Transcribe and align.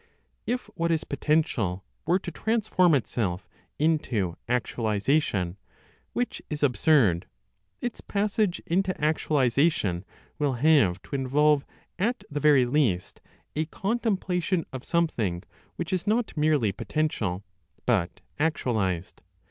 If 0.47 0.65
what 0.73 0.89
is 0.89 1.03
potential 1.03 1.83
were 2.07 2.17
to 2.17 2.31
transform 2.31 2.95
itself 2.95 3.47
into 3.77 4.35
actualization 4.49 5.57
which 6.13 6.41
is 6.49 6.63
absurd 6.63 7.27
its 7.81 8.01
passage 8.01 8.59
into 8.65 8.99
actualization 8.99 10.03
will 10.39 10.53
have 10.53 10.99
to 11.03 11.13
involve 11.13 11.67
at 11.99 12.23
the 12.31 12.39
very 12.39 12.65
least 12.65 13.21
a 13.55 13.65
contemplation 13.65 14.65
of 14.73 14.83
something 14.83 15.43
which 15.75 15.93
is 15.93 16.07
not 16.07 16.35
merely 16.35 16.71
potential, 16.71 17.43
but 17.85 18.21
actualized. 18.39 19.21